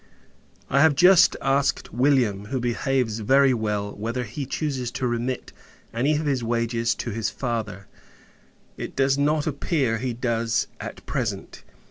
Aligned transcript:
I 0.67 0.81
have 0.81 0.95
just 0.95 1.35
asked 1.43 1.93
William, 1.93 2.45
who 2.45 2.59
behaves 2.59 3.19
very 3.19 3.53
well, 3.53 3.93
whether 3.95 4.23
he 4.23 4.47
chooses 4.47 4.89
to 4.93 5.05
remit 5.05 5.53
any 5.93 6.15
of 6.15 6.25
his 6.25 6.43
wages 6.43 6.95
to 6.95 7.11
his 7.11 7.29
father. 7.29 7.85
It 8.77 8.95
does 8.95 9.19
not 9.19 9.45
appear, 9.45 9.99
he 9.99 10.13
does, 10.13 10.65
at 10.79 11.05
present. 11.05 11.63